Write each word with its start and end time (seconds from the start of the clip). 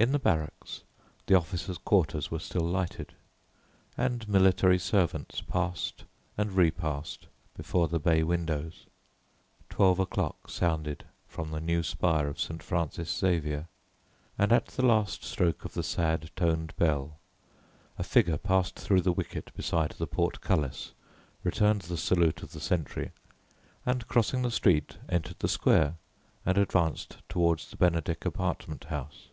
In 0.00 0.12
the 0.12 0.18
barracks, 0.18 0.82
the 1.26 1.34
officers' 1.34 1.76
quarters 1.76 2.30
were 2.30 2.38
still 2.38 2.62
lighted, 2.62 3.12
and 3.98 4.26
military 4.26 4.78
servants 4.78 5.42
passed 5.42 6.04
and 6.38 6.52
repassed 6.52 7.26
before 7.54 7.86
the 7.86 7.98
bay 7.98 8.22
windows. 8.22 8.86
Twelve 9.68 9.98
o'clock 9.98 10.48
sounded 10.48 11.04
from 11.28 11.50
the 11.50 11.60
new 11.60 11.82
spire 11.82 12.28
of 12.28 12.40
St. 12.40 12.62
Francis 12.62 13.14
Xavier, 13.14 13.68
and 14.38 14.52
at 14.52 14.68
the 14.68 14.86
last 14.86 15.22
stroke 15.22 15.66
of 15.66 15.74
the 15.74 15.82
sad 15.82 16.30
toned 16.34 16.74
bell 16.78 17.18
a 17.98 18.02
figure 18.02 18.38
passed 18.38 18.78
through 18.78 19.02
the 19.02 19.12
wicket 19.12 19.50
beside 19.54 19.90
the 19.90 20.06
portcullis, 20.06 20.92
returned 21.44 21.82
the 21.82 21.98
salute 21.98 22.42
of 22.42 22.52
the 22.52 22.60
sentry, 22.60 23.10
and 23.84 24.08
crossing 24.08 24.40
the 24.40 24.50
street 24.50 24.96
entered 25.10 25.40
the 25.40 25.46
square 25.46 25.96
and 26.46 26.56
advanced 26.56 27.18
toward 27.28 27.58
the 27.58 27.76
Benedick 27.76 28.24
apartment 28.24 28.84
house. 28.84 29.26